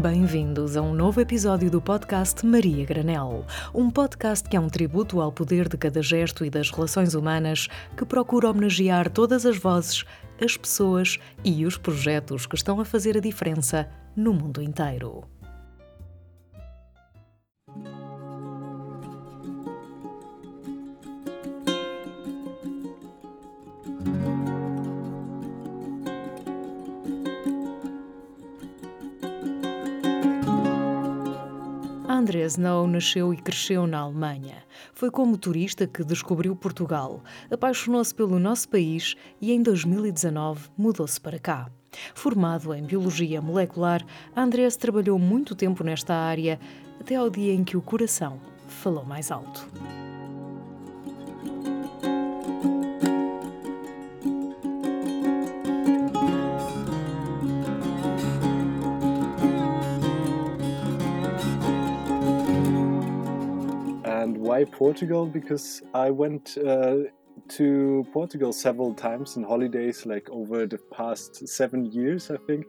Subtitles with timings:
[0.00, 5.20] Bem-vindos a um novo episódio do podcast Maria Granel, um podcast que é um tributo
[5.20, 7.66] ao poder de cada gesto e das relações humanas
[7.96, 10.04] que procura homenagear todas as vozes,
[10.40, 15.24] as pessoas e os projetos que estão a fazer a diferença no mundo inteiro.
[32.18, 34.64] André Snow nasceu e cresceu na Alemanha.
[34.92, 41.38] Foi como turista que descobriu Portugal, apaixonou-se pelo nosso país e em 2019 mudou-se para
[41.38, 41.70] cá.
[42.16, 44.04] Formado em biologia molecular,
[44.36, 46.58] Andrés trabalhou muito tempo nesta área,
[47.00, 49.68] até ao dia em que o coração falou mais alto.
[64.58, 65.24] Why Portugal?
[65.24, 66.96] Because I went uh,
[67.48, 72.66] to Portugal several times in holidays, like over the past seven years, I think.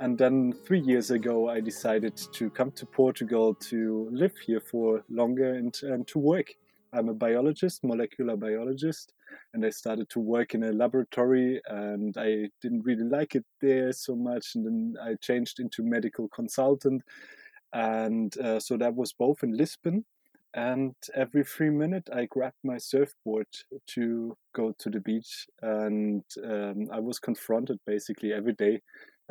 [0.00, 5.04] And then three years ago, I decided to come to Portugal to live here for
[5.08, 6.48] longer and, and to work.
[6.92, 9.12] I'm a biologist, molecular biologist,
[9.54, 13.92] and I started to work in a laboratory and I didn't really like it there
[13.92, 14.56] so much.
[14.56, 17.02] And then I changed into medical consultant.
[17.72, 20.04] And uh, so that was both in Lisbon
[20.54, 23.46] and every three minutes i grabbed my surfboard
[23.86, 28.80] to go to the beach and um, i was confronted basically every day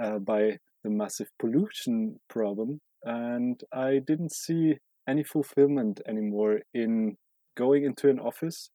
[0.01, 4.75] uh, by the massive pollution problem and i didn't see
[5.07, 7.17] any fulfillment anymore in
[7.55, 8.69] going into an office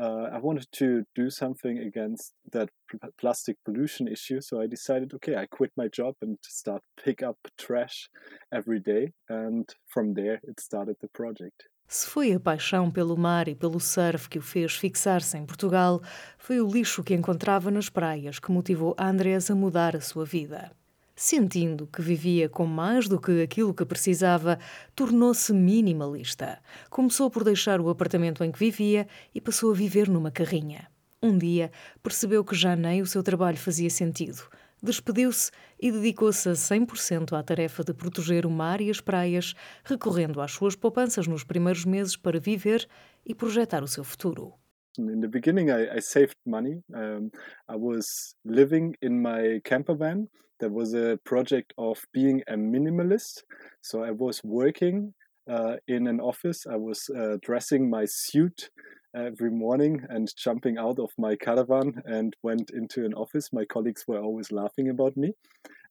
[0.00, 4.40] uh, I wanted to do something against that pl- plastic pollution issue.
[4.40, 8.08] So I decided, okay, I quit my job and start pick up trash
[8.52, 9.12] every day.
[9.28, 11.64] And from there, it started the project.
[11.88, 16.00] Se foi a paixão pelo mar e pelo surf que o fez fixar-se em Portugal,
[16.38, 20.74] foi o lixo que encontrava nas praias que motivou Andrés a mudar a sua vida.
[21.24, 24.58] Sentindo que vivia com mais do que aquilo que precisava,
[24.92, 26.58] tornou-se minimalista.
[26.90, 30.88] Começou por deixar o apartamento em que vivia e passou a viver numa carrinha.
[31.22, 31.70] Um dia
[32.02, 34.42] percebeu que já nem o seu trabalho fazia sentido
[34.82, 39.54] despediu-se e dedicou-se a 100% à tarefa de proteger o mar e as praias,
[39.84, 42.88] recorrendo às suas poupanças nos primeiros meses para viver
[43.24, 44.54] e projetar o seu futuro.
[44.98, 46.82] In the beginning, I, I saved money.
[46.92, 47.30] Um,
[47.68, 50.26] I was living in my camper van.
[50.62, 53.42] There was a project of being a minimalist.
[53.80, 55.12] So I was working
[55.50, 56.68] uh, in an office.
[56.70, 58.70] I was uh, dressing my suit
[59.12, 63.52] every morning and jumping out of my caravan and went into an office.
[63.52, 65.32] My colleagues were always laughing about me.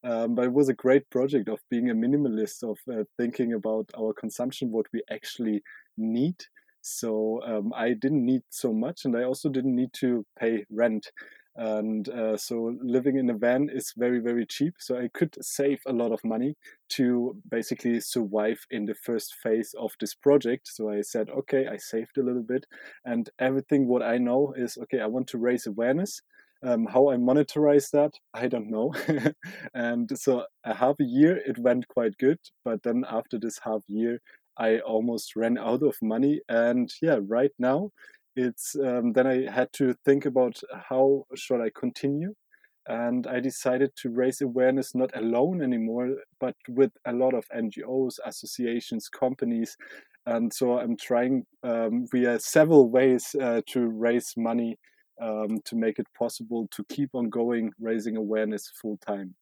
[0.04, 3.90] Um, but it was a great project of being a minimalist, of uh, thinking about
[3.94, 5.62] our consumption, what we actually
[5.98, 6.36] need.
[6.80, 11.12] So um, I didn't need so much, and I also didn't need to pay rent
[11.56, 15.80] and uh, so living in a van is very very cheap so i could save
[15.86, 16.54] a lot of money
[16.88, 21.76] to basically survive in the first phase of this project so i said okay i
[21.76, 22.64] saved a little bit
[23.04, 26.22] and everything what i know is okay i want to raise awareness
[26.64, 28.94] um, how I monetize that, I don't know.
[29.74, 32.38] and so a half a year, it went quite good.
[32.64, 34.20] But then after this half year,
[34.56, 36.40] I almost ran out of money.
[36.48, 37.90] And yeah, right now,
[38.36, 42.34] it's um, then I had to think about how should I continue,
[42.86, 48.18] and I decided to raise awareness not alone anymore, but with a lot of NGOs,
[48.24, 49.76] associations, companies,
[50.26, 54.78] and so I'm trying um, via several ways uh, to raise money
[55.20, 59.34] um, to make it possible to keep on going, raising awareness full time.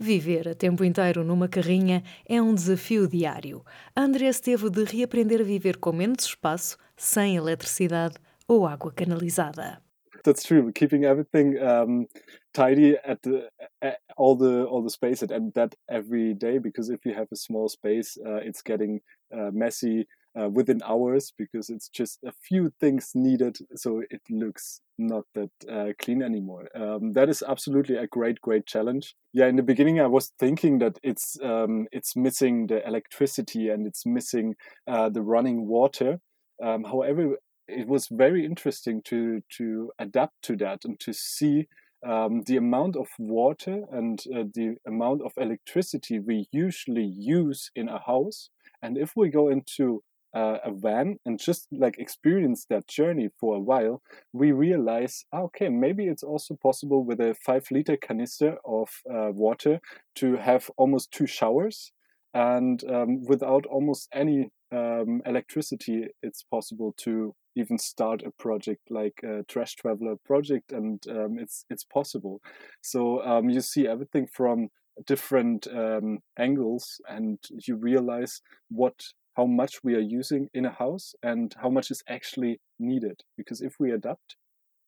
[0.00, 3.64] Viver a tempo inteiro numa carrinha é um desafio diário.
[3.96, 8.14] Andreas teve de reaprender a viver com menos espaço, sem eletricidade
[8.48, 9.82] ou água canalizada.
[10.24, 10.72] That's true.
[10.72, 12.06] Keeping everything um,
[12.52, 13.48] tidy at the
[13.82, 17.36] at all the all the space and that every day because if you have a
[17.36, 19.00] small space, uh, it's getting
[19.32, 20.06] uh, messy
[20.38, 25.50] uh, within hours because it's just a few things needed, so it looks not that
[25.70, 26.68] uh, clean anymore.
[26.74, 29.14] Um, that is absolutely a great, great challenge.
[29.32, 33.86] Yeah, in the beginning, I was thinking that it's um, it's missing the electricity and
[33.86, 34.54] it's missing
[34.86, 36.20] uh, the running water.
[36.62, 37.36] Um, however,
[37.68, 41.68] it was very interesting to to adapt to that and to see
[42.06, 47.88] um, the amount of water and uh, the amount of electricity we usually use in
[47.88, 48.50] a house.
[48.82, 50.02] And if we go into
[50.34, 54.02] uh, a van and just like experience that journey for a while
[54.34, 59.30] we realize ah, okay maybe it's also possible with a five liter canister of uh,
[59.32, 59.80] water
[60.16, 61.92] to have almost two showers.
[62.34, 69.20] And um, without almost any um, electricity, it's possible to even start a project like
[69.22, 72.40] a Trash Traveler project, and um, it's it's possible.
[72.80, 74.68] So um, you see everything from
[75.06, 78.40] different um, angles, and you realize
[78.70, 78.94] what
[79.36, 83.22] how much we are using in a house and how much is actually needed.
[83.36, 84.36] Because if we adapt,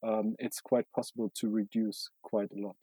[0.03, 2.77] um, it's quite possible to reduce quite a lot.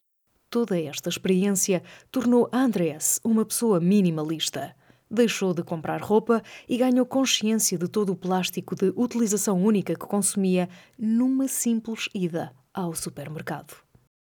[0.49, 4.73] Toda esta experiência tornou Andreas uma pessoa minimalista.
[5.09, 10.05] Deixou de comprar roupa e ganhou consciência de todo o plástico de utilização única que
[10.05, 10.67] consumia
[10.97, 13.75] numa simples ida ao supermercado.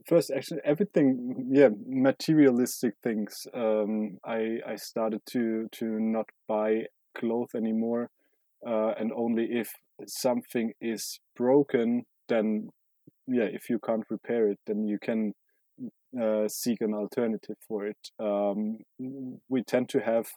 [0.06, 3.48] First, actually, everything, yeah, materialistic things.
[3.54, 8.10] Um, I I started to to not buy clothes anymore,
[8.66, 9.70] uh, and only if
[10.08, 12.70] something is broken, then
[13.28, 15.34] yeah, if you can't repair it, then you can
[16.20, 17.98] uh, seek an alternative for it.
[18.20, 18.80] Um,
[19.48, 20.28] we tend to have,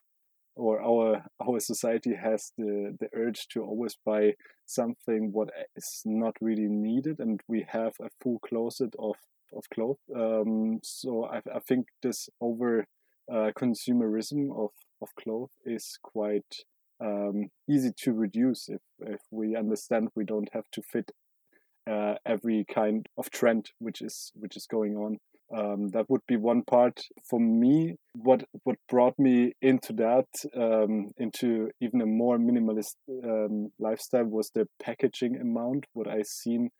[0.56, 4.34] or our our society has the the urge to always buy
[4.66, 9.16] something what is not really needed, and we have a full closet of
[9.54, 9.98] of clothes.
[10.14, 12.86] Um, so I, I think this over
[13.30, 14.70] uh, consumerism of
[15.00, 16.64] of clothes is quite
[17.00, 21.10] um, easy to reduce if if we understand we don't have to fit
[21.90, 25.18] uh, every kind of trend which is which is going on.
[25.54, 27.96] Um, that would be one part for me.
[28.14, 30.26] What what brought me into that,
[30.56, 35.84] um, into even a more minimalist um, lifestyle, was the packaging amount.
[35.92, 36.70] What I seen,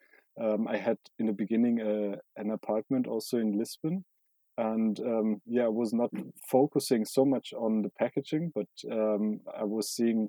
[0.41, 4.05] um, I had in the beginning uh, an apartment also in Lisbon,
[4.57, 6.11] and um, yeah, I was not
[6.49, 10.29] focusing so much on the packaging, but um, I was seeing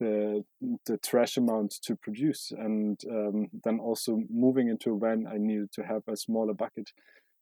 [0.00, 0.42] the
[0.86, 2.98] the trash amount to produce, and
[3.64, 6.90] then also moving into a van, I needed to have a smaller bucket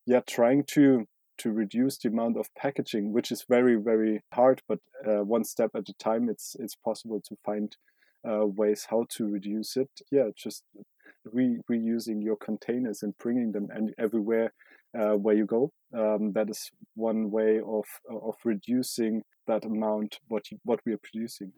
[0.07, 1.07] yeah trying to
[1.37, 5.71] to reduce the amount of packaging which is very very hard but uh, one step
[5.75, 7.77] at a time it's it's possible to find
[8.27, 9.91] uh, ways how to reduce it.
[10.11, 10.65] Yeah just
[11.31, 14.53] re- reusing your containers and bringing them and everywhere
[14.99, 15.73] uh, where you go.
[15.93, 21.01] Um, that is one way of of reducing that amount what you, what we are
[21.03, 21.53] producing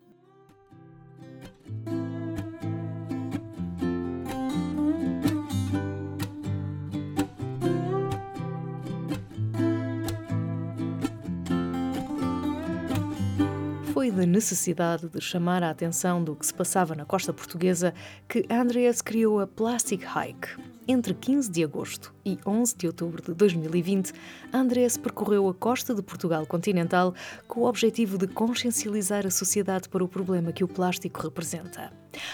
[14.06, 17.93] Foi da necessidade de chamar a atenção do que se passava na costa portuguesa
[18.29, 20.62] que Andreas criou a Plastic Hike.
[20.87, 24.12] Entre 15 de agosto e 11 de outubro de 2020,
[24.53, 27.17] Andreas percorreu a costa de Portugal continental
[27.49, 31.91] com o objetivo de consciencializar a sociedade para o problema que o plástico representa.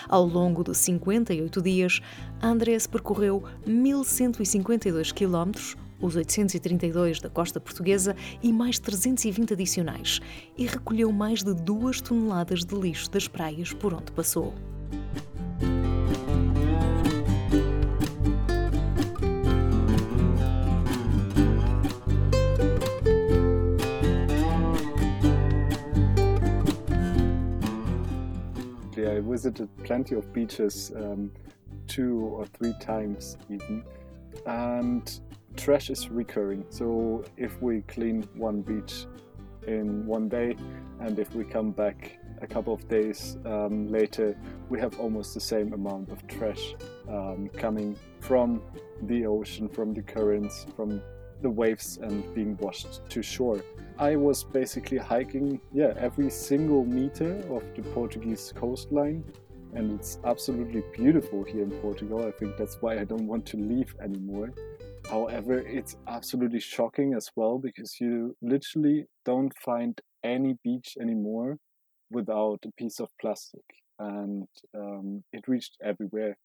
[0.06, 2.00] Ao longo de 58 dias,
[2.42, 10.20] Andreas percorreu 1152 quilómetros, os 832 da costa portuguesa e mais 320 adicionais,
[10.58, 14.52] e recolheu mais de 2 toneladas de lixo das praias por onde passou.
[29.12, 31.30] I visited plenty of beaches, um,
[31.86, 33.84] two or three times even,
[34.46, 35.20] and
[35.56, 36.64] trash is recurring.
[36.70, 39.06] So if we clean one beach
[39.66, 40.56] in one day,
[41.00, 44.36] and if we come back a couple of days um, later,
[44.68, 46.74] we have almost the same amount of trash
[47.08, 48.62] um, coming from
[49.02, 51.00] the ocean, from the currents, from
[51.42, 53.62] the waves, and being washed to shore.
[53.98, 59.24] I was basically hiking, yeah, every single meter of the Portuguese coastline,
[59.74, 62.26] and it's absolutely beautiful here in Portugal.
[62.26, 64.52] I think that's why I don't want to leave anymore.
[65.12, 71.58] However, it's absolutely shocking as well because you literally don't find any beach anymore
[72.10, 73.60] without a piece of plastic,
[73.98, 76.38] and um, it reached everywhere.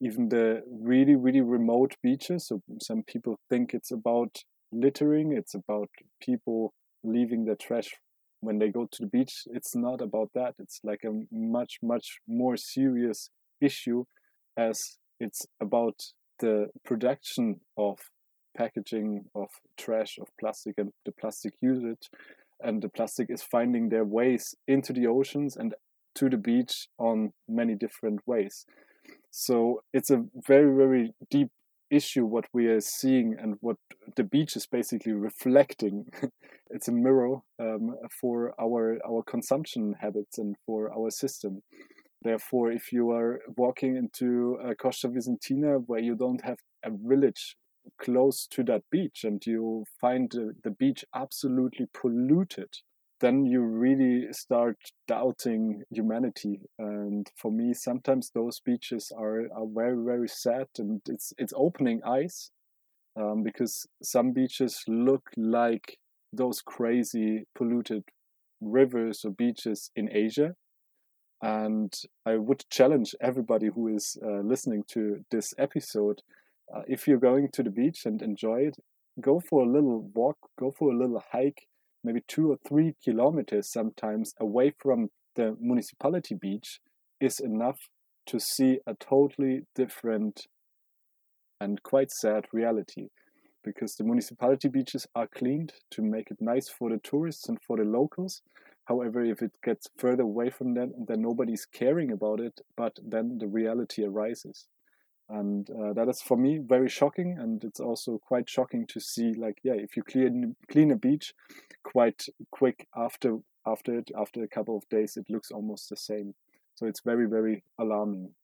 [0.00, 2.48] Even the really, really remote beaches.
[2.48, 4.36] So some people think it's about
[4.72, 5.88] littering, it's about
[6.20, 7.90] people leaving their trash
[8.40, 9.44] when they go to the beach.
[9.52, 10.54] It's not about that.
[10.58, 13.30] It's like a much, much more serious
[13.60, 14.06] issue
[14.56, 14.80] as
[15.20, 16.00] it's about
[16.42, 17.98] the production of
[18.56, 22.10] packaging of trash of plastic and the plastic usage
[22.60, 25.74] and the plastic is finding their ways into the oceans and
[26.14, 28.66] to the beach on many different ways.
[29.30, 31.48] So it's a very very deep
[31.90, 33.76] issue what we are seeing and what
[34.16, 36.06] the beach is basically reflecting.
[36.74, 41.62] It's a mirror um, for our our consumption habits and for our system
[42.22, 47.56] Therefore, if you are walking into uh, Costa Vicentina where you don't have a village
[48.00, 52.68] close to that beach and you find the, the beach absolutely polluted,
[53.20, 54.76] then you really start
[55.08, 56.60] doubting humanity.
[56.78, 62.02] And for me, sometimes those beaches are, are very, very sad and it's, it's opening
[62.04, 62.50] eyes
[63.16, 65.98] um, because some beaches look like
[66.32, 68.04] those crazy polluted
[68.60, 70.54] rivers or beaches in Asia.
[71.42, 71.92] And
[72.24, 76.22] I would challenge everybody who is uh, listening to this episode
[76.74, 78.76] uh, if you're going to the beach and enjoy it,
[79.20, 81.66] go for a little walk, go for a little hike,
[82.04, 86.80] maybe two or three kilometers sometimes away from the municipality beach
[87.20, 87.88] is enough
[88.26, 90.46] to see a totally different
[91.60, 93.08] and quite sad reality
[93.64, 97.76] because the municipality beaches are cleaned to make it nice for the tourists and for
[97.76, 98.42] the locals.
[98.86, 103.38] However, if it gets further away from them, then nobody's caring about it, but then
[103.38, 104.66] the reality arises.
[105.28, 109.32] And uh, that is for me very shocking and it's also quite shocking to see
[109.32, 111.32] like yeah if you clean clean a beach
[111.84, 116.34] quite quick after after it after a couple of days it looks almost the same.
[116.74, 118.34] So it's very very alarming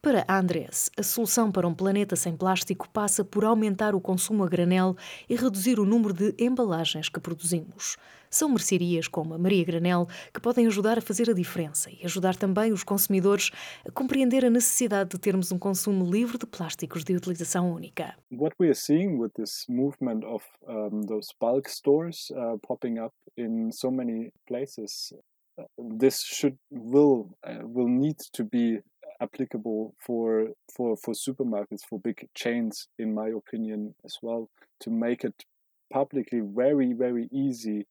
[0.00, 4.48] Para Andreas, a solução para um planeta sem plástico passa por aumentar o consumo a
[4.48, 4.94] granel
[5.28, 7.96] e reduzir o número de embalagens que produzimos.
[8.30, 12.36] São mercearias como a Maria Granel que podem ajudar a fazer a diferença e ajudar
[12.36, 13.50] também os consumidores
[13.84, 18.16] a compreender a necessidade de termos um consumo livre de plásticos de utilização única.
[18.30, 23.12] What we are seeing with this movement of um, those bulk stores uh, popping up
[23.36, 25.12] in so many places,
[25.58, 25.64] uh,
[25.98, 28.80] this should will uh, will need to be
[29.20, 34.48] applicable for for for supermarkets for big chains in my opinion as well
[34.80, 35.44] to make it
[35.92, 37.86] publicly very very easy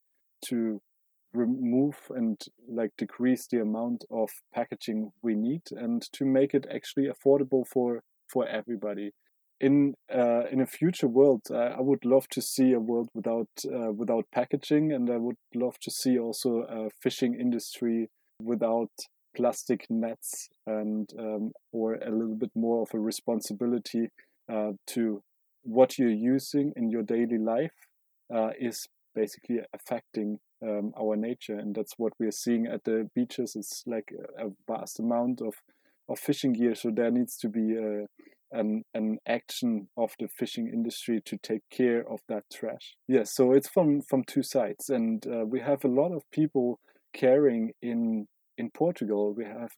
[0.45, 0.81] to
[1.33, 7.07] remove and like decrease the amount of packaging we need and to make it actually
[7.07, 9.11] affordable for for everybody.
[9.59, 13.91] In uh, in a future world i would love to see a world without uh,
[13.91, 18.91] without packaging and i would love to see also a fishing industry without
[19.35, 24.09] plastic nets and um, or a little bit more of a responsibility
[24.51, 25.21] uh, to
[25.63, 27.73] what you're using in your daily life
[28.33, 33.55] uh, is basically affecting um, our nature and that's what we're seeing at the beaches.
[33.55, 35.55] It's like a, vast amount of
[36.09, 38.05] of fishing gear so there needs to be a,
[38.57, 42.95] an an action of the fishing industry to take care of that trash.
[43.07, 46.79] Yes so it's from from two sides and uh, we have a lot of people
[47.13, 49.71] caring in in Portugal, we have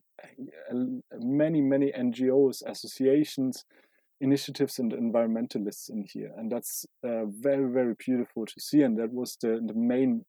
[1.19, 3.65] many, many NGOs, associations,
[4.21, 8.81] initiatives, and environmentalists in here, and that's uh, very, very beautiful to see.
[8.81, 10.25] And that was the, the main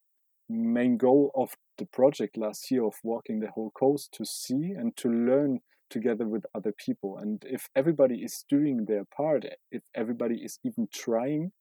[0.49, 4.95] main goal of the project last year of walking the whole coast to see and
[4.97, 7.17] to learn together with other people.
[7.17, 11.51] And if everybody is doing their part, if everybody is even trying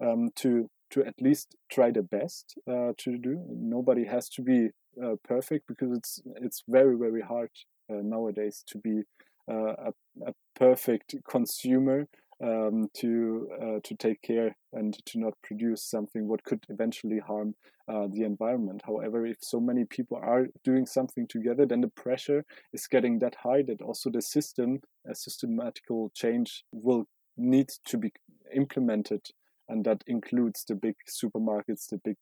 [0.00, 4.68] um, to to at least try the best uh, to do, nobody has to be
[5.02, 7.50] uh, perfect because it's it's very very hard
[7.90, 9.02] uh, nowadays to be
[9.50, 9.92] uh, a,
[10.26, 12.06] a perfect consumer
[12.42, 17.54] um, to uh, to take care and to not produce something what could eventually harm
[17.88, 18.82] uh, the environment.
[18.84, 23.36] However, if so many people are doing something together, then the pressure is getting that
[23.42, 28.12] high that also the system, a systematical change, will need to be
[28.54, 29.28] implemented
[29.68, 32.16] and that includes the big supermarkets the big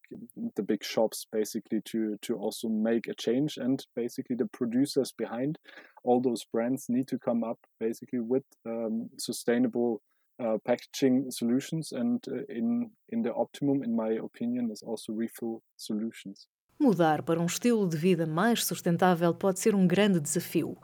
[0.55, 3.57] the big shops basically to to also make a change.
[3.57, 5.57] And basically the producers behind
[6.03, 10.01] all those brands need to come up basically with um, sustainable
[10.39, 11.91] uh, packaging solutions.
[11.91, 16.47] And uh, in in the optimum in my opinion is also refill solutions.
[16.79, 20.75] Mudar para um estilo de vida mais sustentável pode ser um grande desafio,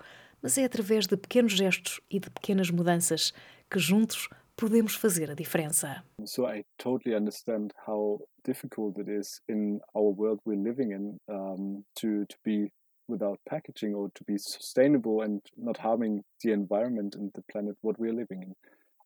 [0.42, 3.34] mas é através de pequenos gestos e de pequenas mudanças
[3.70, 6.04] que juntos podemos fazer a diferença.
[6.26, 11.86] So I totally understand how difficult it is in our world we're living in um,
[11.96, 12.70] to to be
[13.08, 17.98] without packaging or to be sustainable and not harming the environment and the planet what
[17.98, 18.54] we're living in.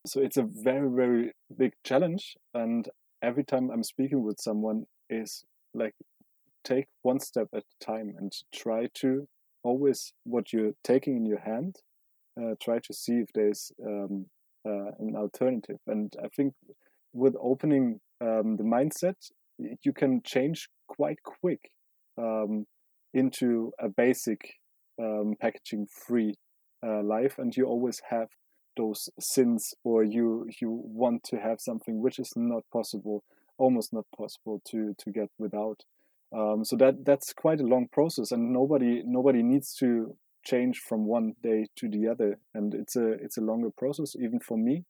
[0.07, 2.89] So it's a very very big challenge and
[3.21, 5.45] every time I'm speaking with someone is
[5.75, 5.93] like
[6.63, 9.27] take one step at a time and try to
[9.63, 11.75] always what you're taking in your hand
[12.39, 14.25] uh, try to see if there's um,
[14.65, 15.79] uh, an alternative.
[15.87, 16.53] And I think
[17.13, 19.15] with opening um, the mindset,
[19.57, 21.71] you can change quite quick
[22.17, 22.65] um,
[23.13, 24.55] into a basic
[24.99, 26.35] um, packaging free
[26.85, 28.29] uh, life, and you always have
[28.75, 33.23] those sins, or you you want to have something which is not possible,
[33.57, 35.83] almost not possible to to get without.
[36.35, 41.05] Um, so that that's quite a long process, and nobody nobody needs to change from
[41.05, 44.83] one day to the other and it's a it's a longer process even for me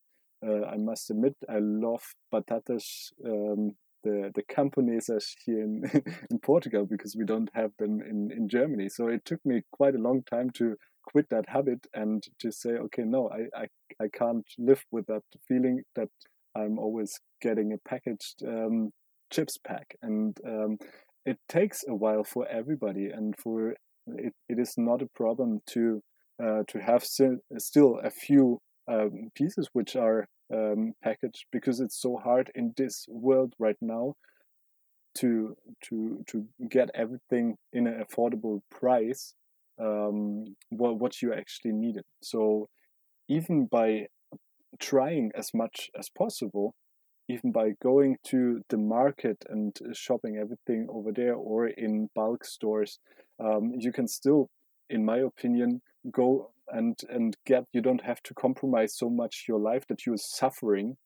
[0.45, 3.71] uh, i must admit i love batatas um,
[4.03, 5.83] the the camponesas here in
[6.31, 8.89] in Portugal because we don't have them in in Germany.
[8.89, 12.71] So it took me quite a long time to quit that habit and to say,
[12.71, 13.67] okay, no, I I,
[14.03, 16.09] I can't live with that feeling that
[16.55, 18.91] I'm always getting a packaged um,
[19.31, 20.77] chips pack, and um,
[21.25, 23.75] it takes a while for everybody, and for
[24.07, 26.01] it, it is not a problem to
[26.43, 28.59] uh, to have still, still a few
[28.91, 34.15] um, pieces which are um, packaged because it's so hard in this world right now
[35.15, 39.35] to to to get everything in an affordable price
[39.79, 42.03] um, what what you actually needed.
[42.21, 42.67] So
[43.29, 44.07] even by
[44.79, 46.73] trying as much as possible,
[47.29, 52.99] even by going to the market and shopping everything over there or in bulk stores,
[53.43, 54.49] um, you can still,
[54.89, 55.81] in my opinion,
[56.11, 57.65] go and and get.
[57.73, 60.97] You don't have to compromise so much your life that you're suffering.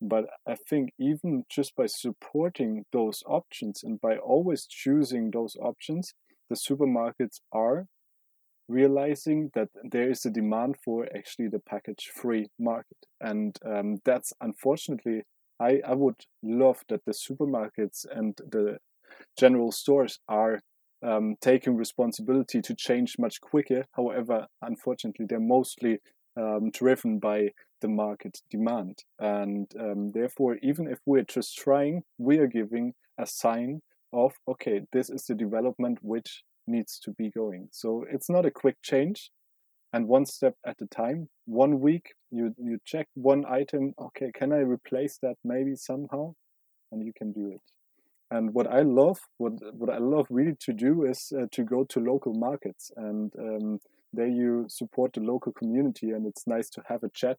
[0.00, 6.12] But I think even just by supporting those options and by always choosing those options,
[6.50, 7.86] the supermarkets are
[8.68, 12.98] realizing that there is a demand for actually the package free market.
[13.20, 15.22] And um, that's unfortunately,
[15.60, 18.78] I, I would love that the supermarkets and the
[19.38, 20.60] general stores are
[21.02, 23.84] um, taking responsibility to change much quicker.
[23.92, 25.98] However, unfortunately, they're mostly
[26.36, 27.50] um, driven by
[27.80, 29.04] the market demand.
[29.18, 33.80] And um, therefore, even if we're just trying, we are giving a sign
[34.12, 37.68] of, okay, this is the development which needs to be going.
[37.72, 39.30] So it's not a quick change
[39.92, 41.28] and one step at a time.
[41.44, 46.34] One week you you check one item, okay, can I replace that maybe somehow?
[46.90, 47.62] And you can do it.
[48.30, 51.84] And what I love, what what I love really to do is uh, to go
[51.84, 53.78] to local markets and um,
[54.12, 57.38] there you support the local community and it's nice to have a chat.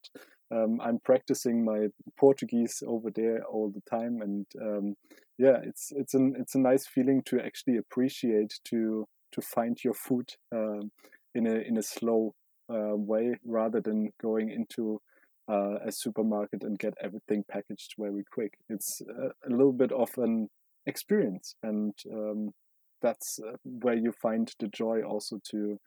[0.50, 4.94] Um, I'm practicing my Portuguese over there all the time and um,
[5.36, 9.94] yeah, it's it's an it's a nice feeling to actually appreciate to to find your
[9.94, 10.90] food um,
[11.34, 12.34] in a in a slow
[12.72, 15.00] uh, way rather than going into
[15.50, 18.54] uh, a supermarket and get everything packaged very quick.
[18.68, 20.48] It's a little bit of an
[20.88, 22.50] experience, and um,
[23.02, 25.78] that's uh, where you find the joy also to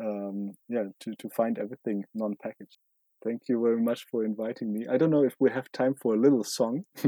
[0.00, 2.78] um, yeah to to find everything non-packaged.
[3.24, 4.86] Thank you very much for inviting me.
[4.90, 6.84] I don't know if we have time for a little song.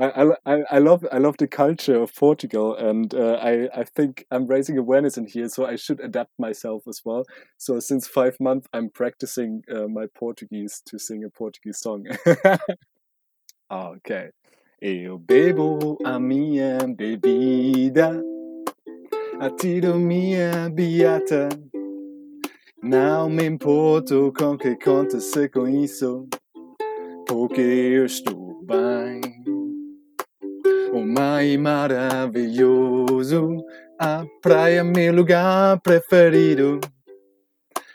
[0.00, 4.24] I, I, I love I love the culture of Portugal, and uh, I I think
[4.30, 7.24] I'm raising awareness in here, so I should adapt myself as well.
[7.58, 12.06] So since five months, I'm practicing uh, my Portuguese to sing a Portuguese song.
[13.70, 14.30] okay.
[14.82, 18.24] Eu bebo a minha bebida,
[19.38, 21.50] atiro minha beata.
[22.82, 26.26] Não me importo com que aconteça com isso,
[27.28, 29.20] porque eu estou bem.
[30.94, 33.62] O mar é maravilhoso,
[33.98, 36.80] a praia é meu lugar preferido.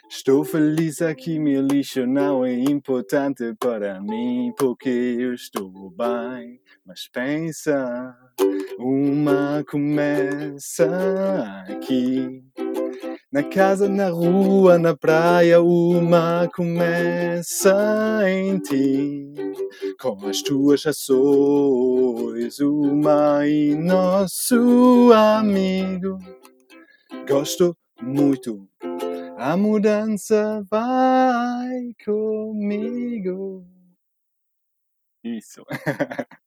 [0.08, 6.60] Estou feliz aqui, meu lixo não é importante para mim, porque eu estou bem.
[6.86, 8.16] Mas pensa,
[8.78, 10.86] uma começa
[11.68, 12.44] aqui.
[13.32, 19.34] Na casa, na rua, na praia, uma começa em ti.
[20.00, 26.20] Com as tuas ações, uma e nosso amigo.
[27.28, 28.68] Gosto muito,
[29.36, 33.66] a mudança vai comigo.
[35.24, 35.64] Isso.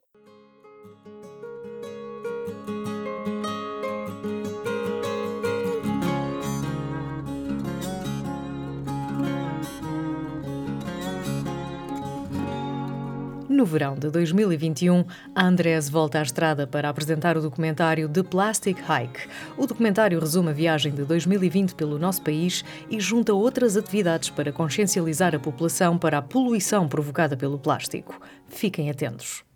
[13.59, 15.03] No verão de 2021,
[15.35, 19.27] a Andrés volta à estrada para apresentar o documentário The Plastic Hike.
[19.57, 24.53] O documentário resume a viagem de 2020 pelo nosso país e junta outras atividades para
[24.53, 28.17] consciencializar a população para a poluição provocada pelo plástico.
[28.47, 29.48] Fiquem atentos.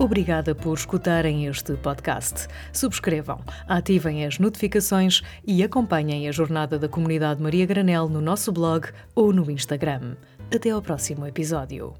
[0.00, 2.48] Obrigada por escutarem este podcast.
[2.72, 8.88] Subscrevam, ativem as notificações e acompanhem a jornada da comunidade Maria Granel no nosso blog
[9.14, 10.16] ou no Instagram.
[10.50, 11.92] Até ao próximo episódio.